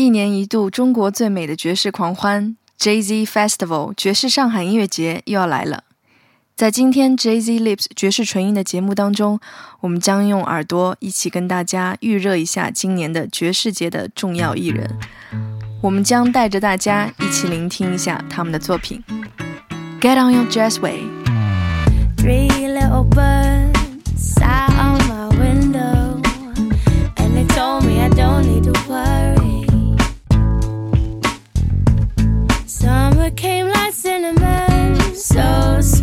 [0.00, 5.84] 一年一度中国最美的爵士狂欢 Jay Z Festival 爵士上海音乐节又要来了。
[6.56, 9.38] 在今天 Jay Z Lips 爵士纯音的节目当中，
[9.80, 14.88] 我们将用耳朵一起跟大家预热一下今年的爵士节的重要艺人。
[15.82, 19.04] 我们将带着大家一起聆听一下他们的作品。
[20.00, 21.04] Get on your jazz way。
[35.32, 35.99] So.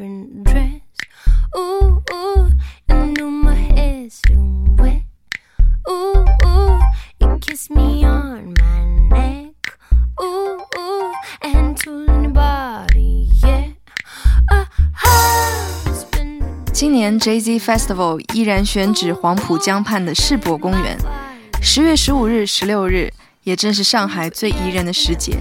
[0.00, 0.80] Husband dress.
[1.56, 2.50] Ooh, ooh,
[2.88, 5.02] you know my hair's still wet.
[5.88, 6.80] Ooh, ooh,
[7.20, 9.54] you kiss me on my neck.
[10.22, 13.72] Ooh, ooh, and tooling your body, yeah.
[14.50, 16.42] A husband.
[16.72, 20.96] 今年 Jay Z Festival 依然选址黄浦江畔的世博公园。
[21.60, 25.36] 十月十五日、十六日，也正是上海最宜人的时节。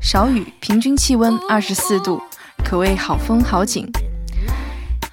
[0.00, 2.22] 少雨，平均气温二十四度，
[2.68, 3.88] 可谓好风好景。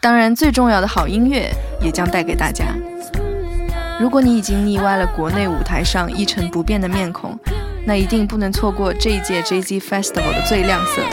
[0.02, 2.66] 当然，最重要的好音乐也将带给大家。
[4.00, 7.38] 如果你已经腻歪了国内舞台上一成不变的面孔，
[7.86, 11.04] 那一定不能错过这一届 JZ Festival 的最亮色。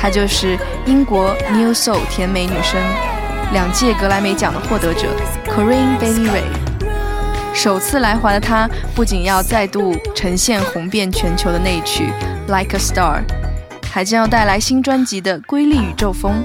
[0.00, 0.56] 她就是
[0.86, 2.80] 英国 New Soul 甜美女声，
[3.52, 5.06] 两届格莱美奖的获得者
[5.46, 7.52] Corinne Bailey Rae。
[7.52, 12.10] 首次来华的她，不仅要再度呈现红遍全球的那一曲
[12.46, 13.20] 《Like a Star》，
[13.92, 16.42] 还将要带来新专辑的瑰丽宇宙风。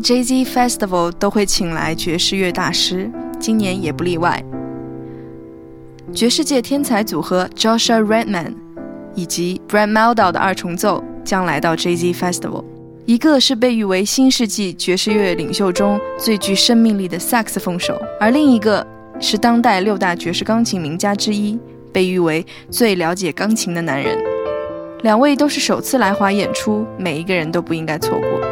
[0.00, 4.42] Jay Z Festival 都会请来爵士乐大师，今年也不例外。
[6.12, 8.54] 爵士界天才组合 Joshua Redman
[9.14, 12.64] 以及 Brad meldau 的二重奏将来到 Jay Z Festival。
[13.06, 18.86] 一个是被誉为新世纪爵士乐领袖中最具生命力的萨克斯风手，而另一个
[19.20, 21.58] 是当代六大爵士钢琴名家之一，
[21.92, 24.18] 被誉为最了解钢琴的男人。
[25.02, 28.43] 两位都是首次来华演出，每一个人都不应该错过。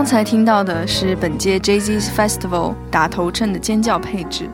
[0.00, 4.48] 刚才听到的是本届 Jay Z Festival 打头阵的尖叫配置，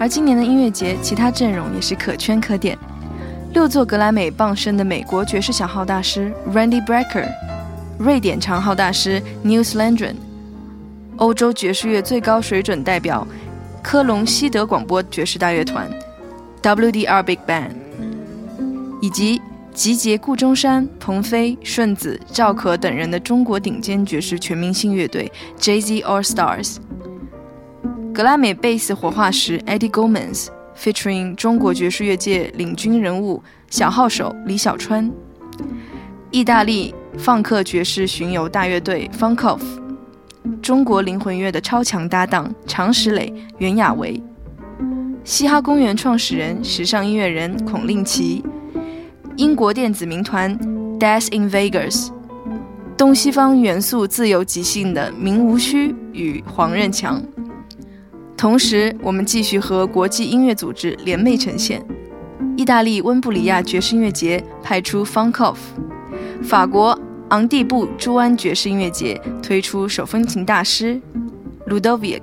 [0.00, 2.78] 而今年的音乐节其他阵容也是可圈可点。
[3.52, 7.28] 六座格莱美傍身的美国爵士小号大师 Randy Brecker，
[7.98, 10.14] 瑞典长号大师 Nils Landgren，
[11.16, 13.28] 欧洲爵士乐最高水准代表
[13.82, 15.90] 科隆西德广播爵士大乐团
[16.62, 17.72] WDR Big Band，
[19.02, 19.42] 以及。
[19.74, 26.76] 集结顾中山、鹏飞、顺子、赵可等人的中国顶尖爵士全明星乐队 Jay Z All Stars，
[28.14, 35.10] 格莱美贝斯活化石 Eddie Gomez，featuring 中国爵士乐界领军人物小号手李小川，
[36.30, 39.60] 意大利放克爵士巡游大乐队 Funkoff，
[40.62, 44.22] 中国灵魂乐的超强搭档常石磊、袁娅维，
[45.24, 48.44] 嘻哈公园创始人、时尚音乐人孔令奇。
[49.36, 50.56] 英国电子民团
[50.98, 52.08] Death in Vegas，
[52.96, 57.20] 东西方元素自由即兴的明无虚与黄任强。
[58.36, 61.84] 同时，我们继续和国际音乐组织联袂呈现
[62.56, 65.56] 意大利温布里亚爵士音乐节派出 Funkov，
[66.40, 66.96] 法国
[67.30, 71.00] 昂蒂布朱安爵士音乐节推出手风琴大师
[71.66, 72.22] Ludovic，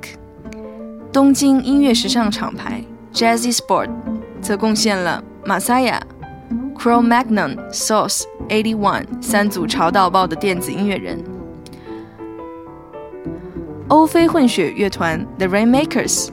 [1.12, 2.82] 东京音乐时尚厂牌
[3.14, 3.90] Jazzy Sport
[4.42, 6.00] 则贡献了 Masaya、
[6.82, 11.24] Cro-Magnon、Source、Eighty One 三组潮到爆的电子音乐人。
[13.90, 16.32] 欧非混血乐团 The Rainmakers，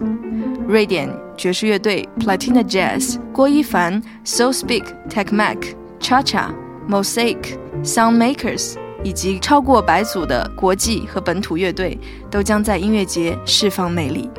[0.67, 5.59] 瑞典爵士乐队 Platina Jazz，郭一凡 So Speak、Tech Mac、
[6.01, 6.47] Cha Cha、
[6.89, 11.99] Mosaic、Sound Makers，以及超过百组的国际和本土乐队，
[12.31, 14.31] 都将在音乐节释放魅力。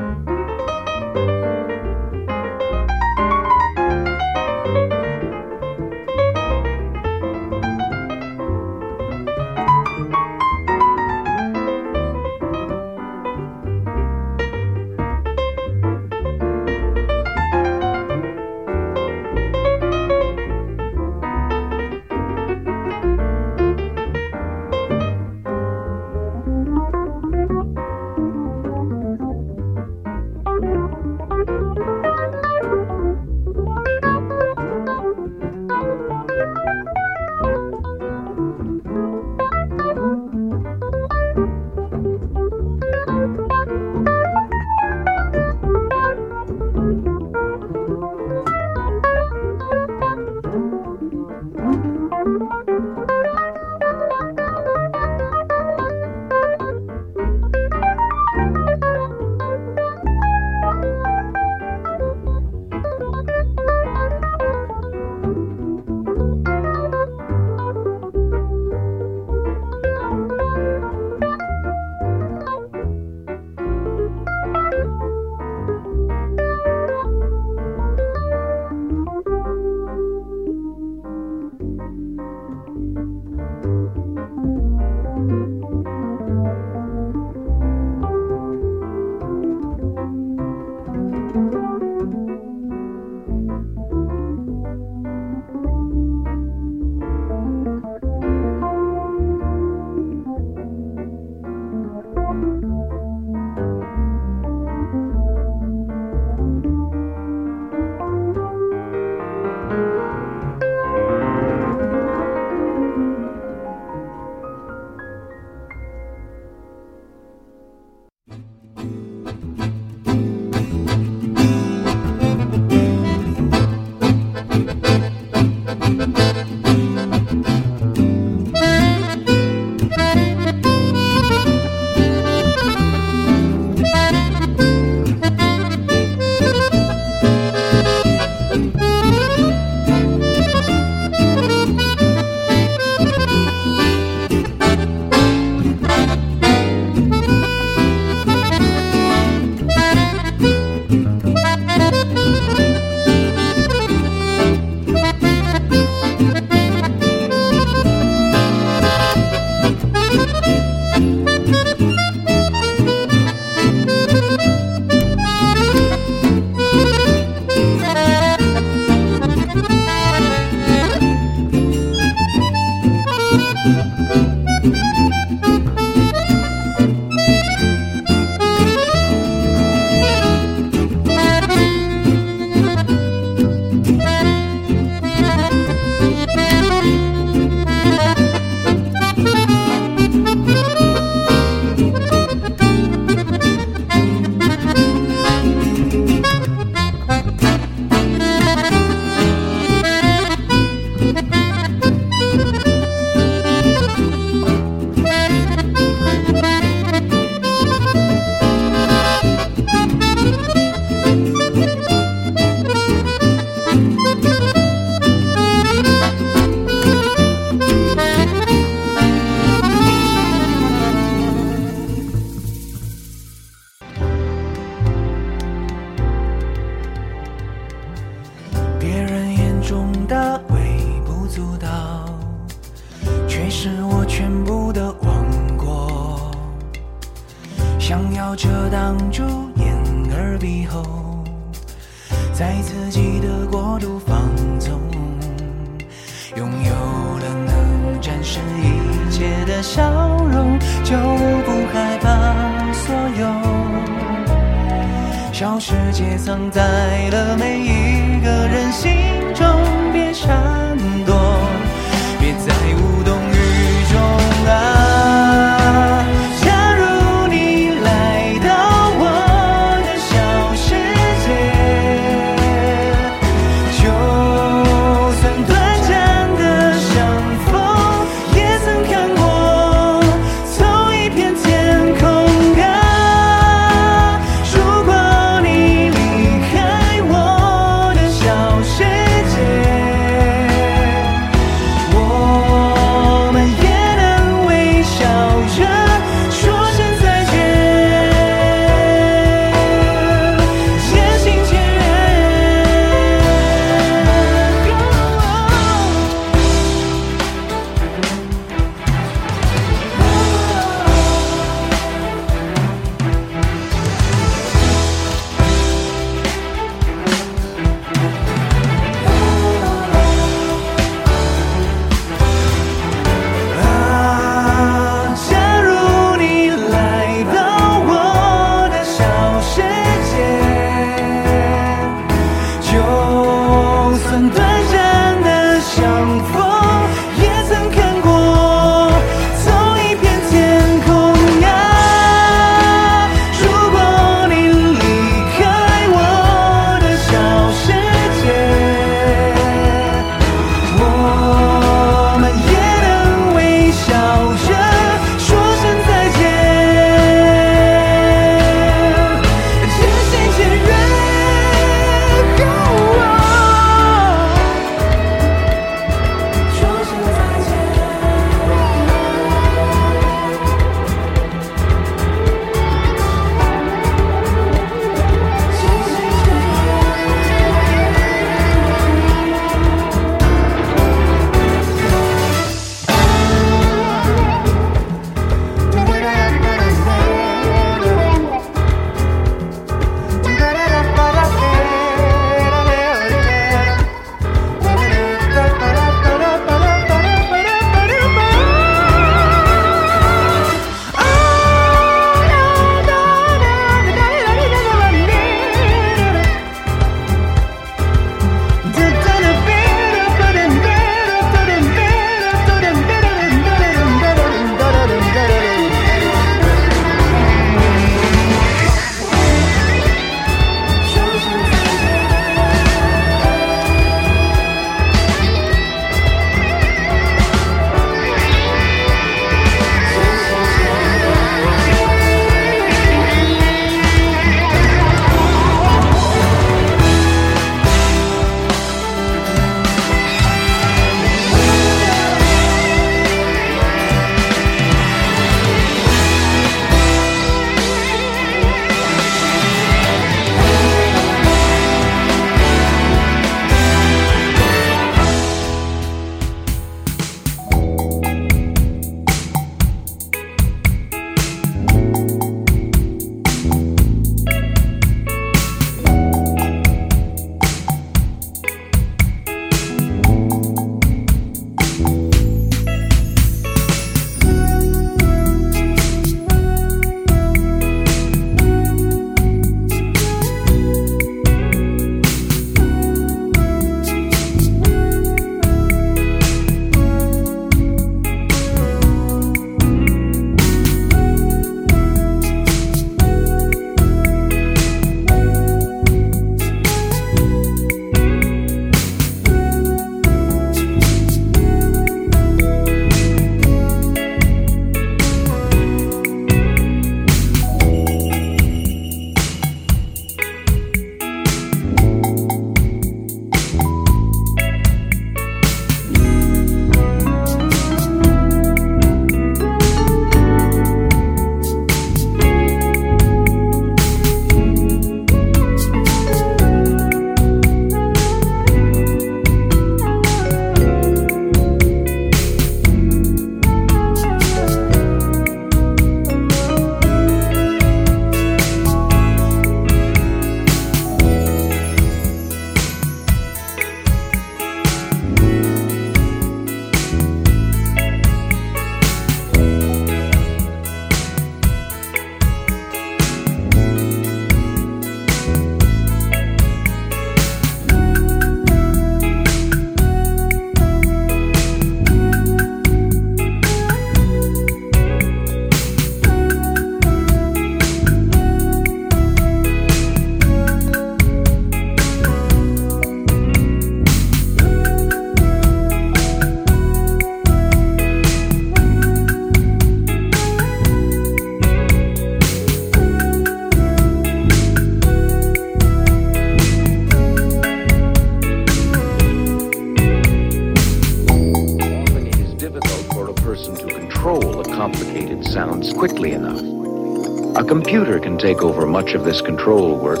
[598.76, 600.00] Much of this control work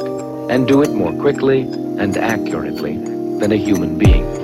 [0.50, 2.98] and do it more quickly and accurately
[3.38, 4.35] than a human being.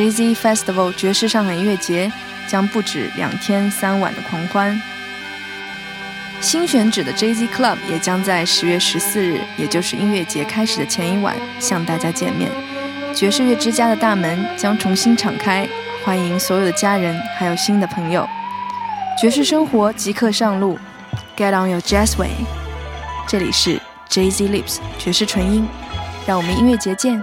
[0.00, 2.10] Jay Z Festival 爵士上海音乐节
[2.46, 4.80] 将不止两天三晚的狂欢。
[6.40, 12.50] 新选址的 Jay Z Club 也将在十月十四日，也就是音乐节开始的前一晚，向大家见面。
[13.14, 15.68] 爵士乐之家的大门将重新敞开，
[16.02, 18.26] 欢迎所有的家人还有新的朋友。
[19.20, 20.78] 爵士生活即刻上路
[21.36, 22.30] ，Get on your jazz way。
[23.28, 23.78] 这里是
[24.08, 25.68] Jay Z Lips 爵士纯音，
[26.26, 27.22] 让我们音乐节见。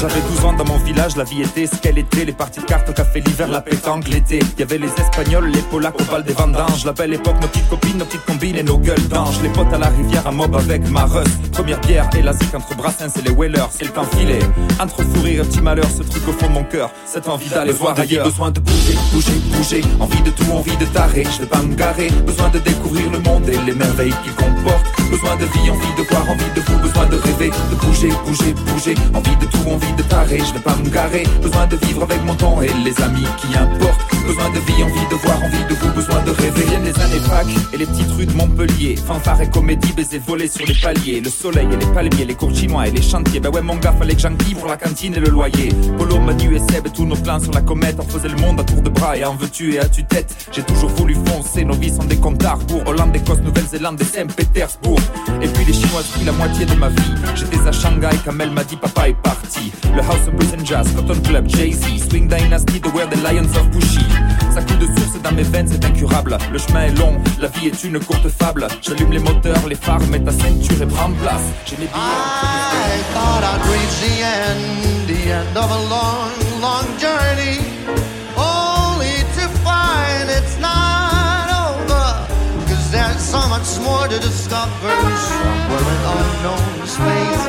[0.00, 2.24] J'avais 12 ans dans mon village, la vie était ce qu'elle était.
[2.24, 4.38] Les parties de cartes au café l'hiver, la pétanque l'été.
[4.58, 6.86] Y avait les Espagnols, les Polacs au bal des vendanges.
[6.86, 9.42] La belle époque, nos petites copines, nos petites combines et nos gueules d'ange.
[9.42, 11.28] Les potes à la rivière à mob avec ma russ.
[11.52, 13.68] Première bière et la entre Brassens et les Whalers.
[13.72, 14.38] C'est le temps filé.
[14.80, 16.90] Entre fou rire et petit malheur, ce truc au fond de mon cœur.
[17.04, 18.24] Cette envie d'aller voir ailleurs.
[18.24, 19.82] Besoin de bouger, bouger, bouger.
[20.00, 21.24] Envie de tout, envie de taré.
[21.24, 22.08] Je vais pas me garer.
[22.24, 24.99] Besoin de découvrir le monde et les merveilles qu'il comporte.
[25.10, 26.78] Besoin de vie, envie de voir, envie de vous.
[26.78, 28.94] Besoin de rêver, de bouger, bouger, bouger.
[29.12, 30.38] Envie de tout, envie de taré.
[30.38, 31.24] Je vais pas me garer.
[31.42, 34.09] Besoin de vivre avec mon temps et les amis qui importent.
[34.30, 35.92] Besoin de vie, envie de voir, envie de vous.
[35.92, 36.62] Besoin de rêver.
[36.68, 38.94] Viennent les années Pâques et les petites rues de Montpellier.
[38.94, 41.20] Fanfare et comédie, baiser volés sur les paliers.
[41.20, 43.40] Le soleil et les palmiers, les cours chinois et les chantiers.
[43.40, 45.70] Bah ouais, mon gars, fallait que j'enquille pour la cantine et le loyer.
[45.98, 47.96] Polo, Manu et Seb, tous nos plans sur la comète.
[47.98, 50.48] On faisait le monde à tour de bras et en veux-tu et as-tu tête?
[50.52, 51.64] J'ai toujours voulu foncer.
[51.64, 52.86] Nos vies sont des comptes à rebours.
[52.86, 55.00] Hollande, Écosse, Nouvelle-Zélande et Saint-Pétersbourg.
[55.42, 57.14] Et puis les Chinois pris la moitié de ma vie.
[57.34, 59.72] J'étais à Shanghai quand elle m'a dit papa est parti.
[59.92, 63.56] Le House of Blues and Jazz, Cotton Club, Jay-Z, Swing Dynasty, The Where the Lions
[63.58, 64.06] of Bushy.
[64.54, 66.36] Ça coule de source dans mes veines, c'est incurable.
[66.52, 68.66] Le chemin est long, la vie est une courte fable.
[68.82, 71.42] J'allume les moteurs, les phares, mets ta ceinture et prends place.
[71.66, 77.58] J'ai mes I thought I'd reach the end, the end of a long, long journey,
[78.36, 82.26] only to find it's not over.
[82.68, 84.92] Cause there's so much more to discover
[85.30, 87.44] somewhere in unknown space,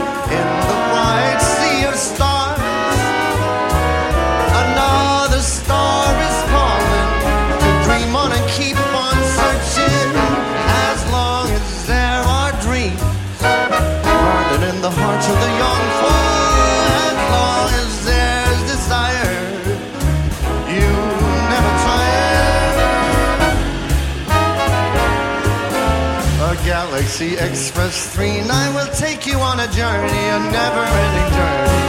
[27.02, 31.82] Galaxy Express 39 will take you on a journey, a never-ending journey.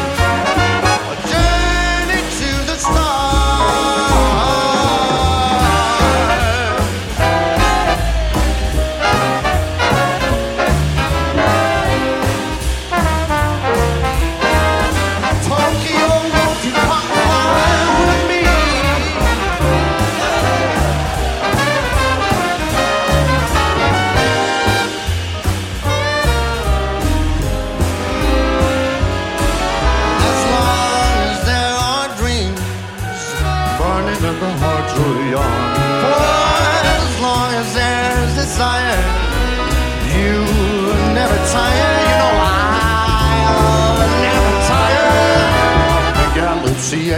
[1.04, 3.21] A journey to the stars.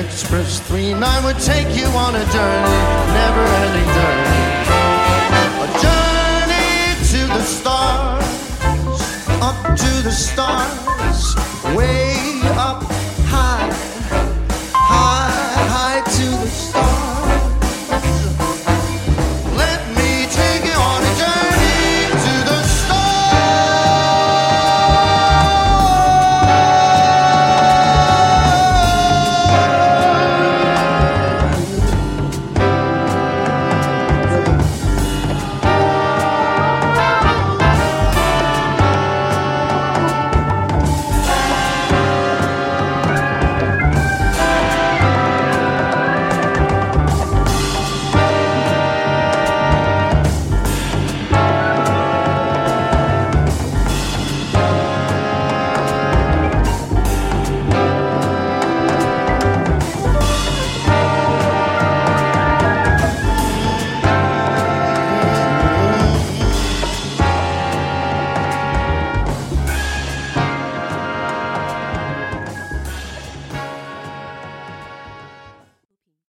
[0.05, 2.81] Express 39 would take you on a journey,
[3.19, 4.45] never-ending journey.
[5.65, 6.69] A journey
[7.11, 8.25] to the stars,
[9.41, 11.35] up to the stars,
[11.75, 12.83] way up
[13.33, 13.64] high